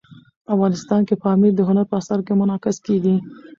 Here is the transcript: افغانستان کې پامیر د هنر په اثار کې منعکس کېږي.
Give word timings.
افغانستان 0.53 1.01
کې 1.07 1.15
پامیر 1.23 1.51
د 1.55 1.61
هنر 1.69 1.85
په 1.89 1.95
اثار 2.01 2.19
کې 2.25 2.33
منعکس 2.39 2.77
کېږي. 2.85 3.15